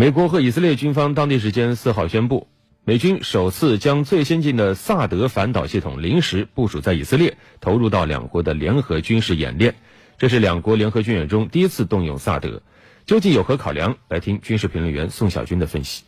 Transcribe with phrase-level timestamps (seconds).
[0.00, 2.46] 美国和以色列军方当地时间四号宣布，
[2.84, 9.74] 美军首次将最先进的萨德反导系统临时部署在以色列，投入到两国的联合军事演练。
[10.16, 12.62] 这是两国联合军演中第一次动用萨德，
[13.06, 13.96] 究竟有何考量？
[14.08, 16.04] 来听军事评论员宋小军的分析。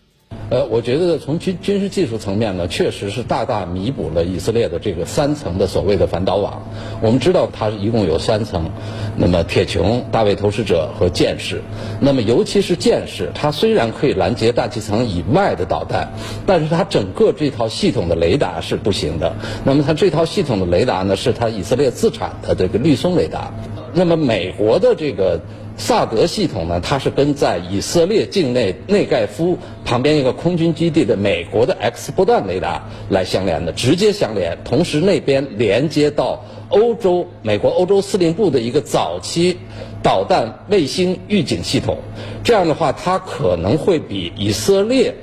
[0.50, 6.60] 呃，我觉得从军军事技术层面呢，确实是大大弥补了以色列的这个三层的所谓的反导网。
[7.00, 8.68] 我们知道它一共有三层，
[9.16, 11.62] 那么铁穹、大卫投石者和箭矢。
[12.00, 16.08] 那么尤其是箭矢，它虽然可以拦截大气层以外的导弹，
[16.46, 19.32] 但是它整个这套系统的雷达是不行的。
[19.64, 23.52] 那么它这套系统的雷达呢，是它以色列自产的这个绿松雷达。
[23.94, 25.40] 那么美国的这个。
[25.80, 34.58] 萨德系统呢，它是跟在以色列境内内盖夫旁边一个空军基地的美国的 X 波段雷达来相连的，直接相连。
[34.62, 39.56] 同时那边连接到欧洲美国欧洲司令部的一个早期
[40.02, 41.96] 导弹卫星预警系统。
[42.44, 45.14] 这样的话，它可能会比以色列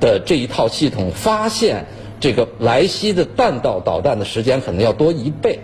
[0.00, 1.84] 的这一套系统发现
[2.18, 5.60] 这个来袭的弹道导弹的时间可能要多一倍。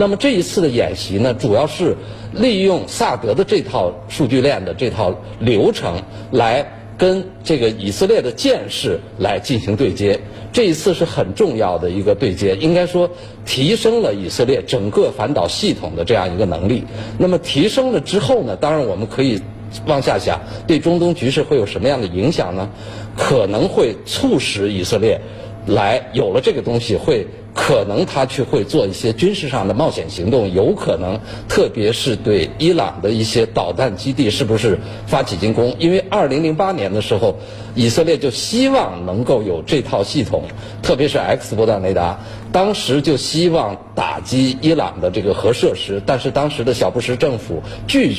[0.00, 1.96] 那么这一次的演习呢，主要是
[2.32, 6.64] 利用萨德的这套数据链的这套流程，来
[6.96, 10.20] 跟这个以色列的舰士来进行对接。
[10.52, 13.10] 这一次是很重要的一个对接，应该说
[13.44, 16.84] 提升了以色列整个反导系统的这样一个能力。
[17.18, 19.42] 那么提升了之后呢，当然我们可以
[19.84, 22.70] 往下想，对中东局势会有什么样的影响呢？
[23.16, 25.20] 可能会促使以色列
[25.66, 27.26] 来有了这个东西会。
[27.54, 34.78] 可能他去会做一些军事上的冒险行动，有可能，特别是对伊朗的一些导弹基地，是不是
[35.08, 35.74] 发起进攻？
[35.80, 37.34] 因为二零零八年的时候，
[37.74, 40.44] 以色列就希望能够有这套系统，
[40.82, 42.20] 特别是 X 波段雷达，
[42.52, 48.16] 当时就希望打击伊朗的这个核设施，但是当时的小布什政府拒绝。